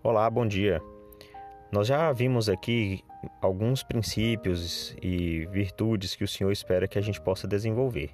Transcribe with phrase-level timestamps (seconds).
[0.00, 0.80] Olá, bom dia.
[1.72, 3.02] Nós já vimos aqui
[3.42, 8.10] alguns princípios e virtudes que o Senhor espera que a gente possa desenvolver.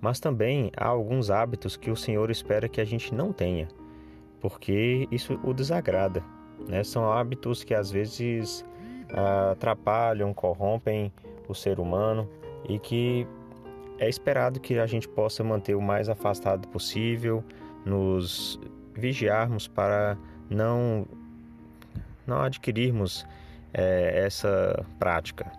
[0.00, 3.68] Mas também há alguns hábitos que o Senhor espera que a gente não tenha,
[4.40, 6.24] porque isso o desagrada.
[6.66, 6.82] Né?
[6.82, 8.64] São hábitos que às vezes
[9.50, 11.12] atrapalham, corrompem
[11.46, 12.26] o ser humano
[12.66, 13.26] e que
[13.98, 17.44] é esperado que a gente possa manter o mais afastado possível,
[17.84, 18.58] nos
[18.94, 20.16] vigiarmos para
[20.52, 21.06] não,
[22.26, 23.26] não adquirirmos
[23.72, 25.50] é, essa prática.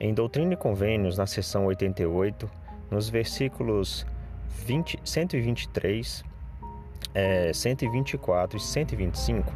[0.00, 2.50] Em Doutrina e Convênios, na seção 88,
[2.90, 4.06] nos versículos
[4.66, 6.24] 20, 123,
[7.14, 9.52] é, 124 e 125,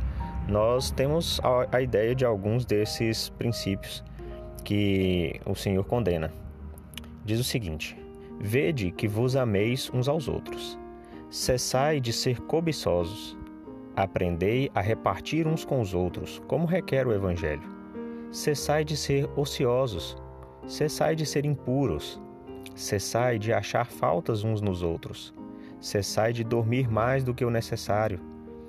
[0.48, 4.04] nós temos a, a ideia de alguns desses princípios
[4.64, 6.32] que o Senhor condena.
[7.24, 7.96] Diz o seguinte:
[8.40, 10.78] Vede que vos ameis uns aos outros.
[11.30, 13.35] Cessai de ser cobiçosos.
[13.96, 17.62] Aprendei a repartir uns com os outros, como requer o Evangelho.
[18.30, 20.18] Cessai de ser ociosos.
[20.66, 22.20] Cessai de ser impuros.
[22.74, 25.34] Cessai de achar faltas uns nos outros.
[25.80, 28.20] Cessai de dormir mais do que o necessário.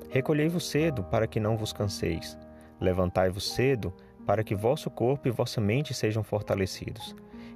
[0.10, 2.38] Recolhei-vos cedo, para que não vos canseis.
[2.80, 3.94] Levantai-vos cedo,
[4.26, 7.14] para que vosso corpo e vossa mente sejam fortalecidos.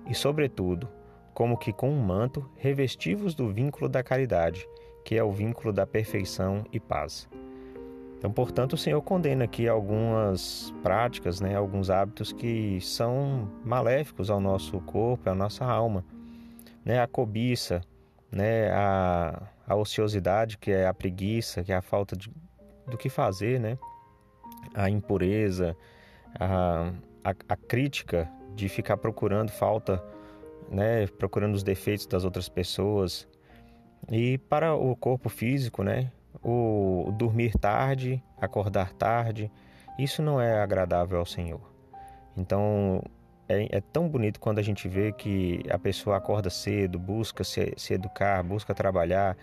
[0.10, 0.90] E, sobretudo,
[1.34, 4.68] como que com um manto, revestivos do vínculo da caridade,
[5.06, 7.30] que é o vínculo da perfeição e paz.
[8.22, 14.40] Então, portanto, o Senhor condena aqui algumas práticas, né, alguns hábitos que são maléficos ao
[14.40, 16.06] nosso corpo, à nossa alma.
[16.86, 17.82] Né, a cobiça,
[18.32, 22.32] né, a, a ociosidade, que é a preguiça, que é a falta de,
[22.86, 23.76] do que fazer, né,
[24.76, 25.76] a impureza,
[26.40, 30.00] a, a, a crítica de ficar procurando falta
[30.70, 33.28] né, procurando os defeitos das outras pessoas.
[34.12, 36.12] E para o corpo físico, né,
[36.44, 39.52] o dormir tarde, acordar tarde,
[39.98, 41.62] isso não é agradável ao Senhor.
[42.36, 43.04] Então
[43.52, 47.74] é, é, tão bonito quando a gente vê que a pessoa acorda cedo, busca se,
[47.76, 49.36] se educar, busca trabalhar,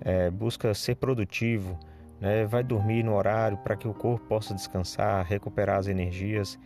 [0.00, 1.78] é, busca ser produtivo,
[2.20, 6.58] né, vai dormir no horário para que o corpo possa descansar, recuperar as energias.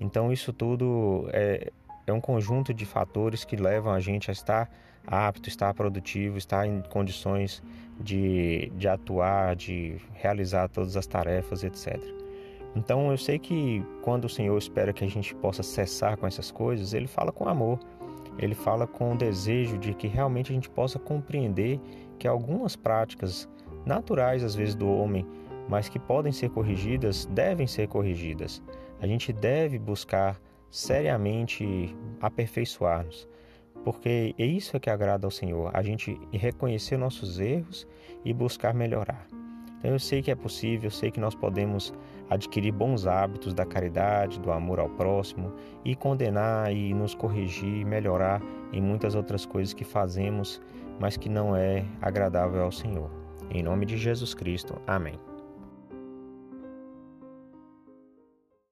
[0.00, 1.70] Então isso tudo é,
[2.10, 4.70] é um conjunto de fatores que levam a gente a estar
[5.06, 7.62] apto, estar produtivo, estar em condições
[7.98, 11.98] de, de atuar, de realizar todas as tarefas, etc.
[12.76, 16.50] Então eu sei que quando o Senhor espera que a gente possa cessar com essas
[16.50, 17.78] coisas, Ele fala com amor,
[18.38, 21.80] Ele fala com o desejo de que realmente a gente possa compreender
[22.18, 23.48] que algumas práticas
[23.84, 25.26] naturais às vezes do homem,
[25.68, 28.62] mas que podem ser corrigidas, devem ser corrigidas.
[29.00, 30.38] A gente deve buscar
[30.70, 33.28] seriamente aperfeiçoar-nos,
[33.84, 37.86] porque é isso que agrada ao Senhor, a gente reconhecer nossos erros
[38.24, 39.26] e buscar melhorar.
[39.78, 41.92] Então eu sei que é possível, eu sei que nós podemos
[42.28, 45.52] adquirir bons hábitos da caridade, do amor ao próximo
[45.84, 48.42] e condenar e nos corrigir, melhorar
[48.72, 50.60] em muitas outras coisas que fazemos,
[51.00, 53.10] mas que não é agradável ao Senhor.
[53.50, 54.80] Em nome de Jesus Cristo.
[54.86, 55.29] Amém.